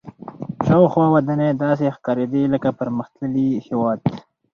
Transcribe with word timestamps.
شاوخوا 0.65 1.05
ودانۍ 1.15 1.49
داسې 1.63 1.85
ښکارېدې 1.95 2.43
لکه 2.53 2.69
پرمختللي 2.79 3.47
هېواد. 3.67 3.99